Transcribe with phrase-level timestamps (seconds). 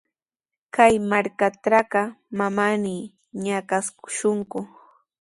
[0.75, 2.01] Kay markaatrawqa
[2.37, 2.95] manami
[3.43, 4.59] ñakashunku.